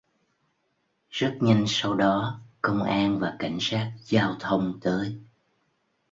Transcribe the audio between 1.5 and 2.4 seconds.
sau đó